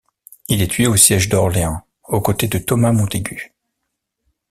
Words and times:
Il 0.49 0.63
est 0.63 0.67
tué 0.71 0.87
au 0.87 0.95
siège 0.95 1.29
d'Orléans 1.29 1.85
aux 2.05 2.21
côtés 2.21 2.47
de 2.47 2.57
Thomas 2.57 2.91
Montaigu. 2.91 3.53